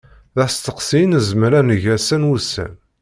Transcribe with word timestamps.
D 0.35 0.39
asteqsi 0.45 0.97
i 1.03 1.05
nezmer 1.11 1.51
ad 1.59 1.65
neg 1.67 1.83
ass-a 1.95 2.17
n 2.21 2.27
wussan. 2.29 2.73